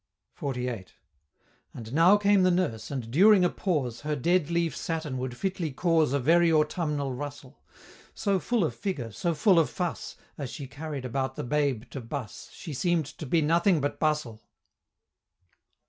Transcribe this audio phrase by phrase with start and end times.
[0.41, 0.87] XLVIII.
[1.75, 5.71] And now came the nurse, and during a pause, Her dead leaf satin would fitly
[5.71, 7.61] cause A very autumnal rustle
[8.15, 12.01] So full of figure, so full of fuss, As she carried about the babe to
[12.01, 14.41] buss, She seem'd to be nothing but bustle.